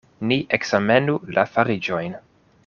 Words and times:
Ni 0.29 0.37
ekzamenu 0.57 1.19
la 1.37 1.45
fariĝojn. 1.53 2.19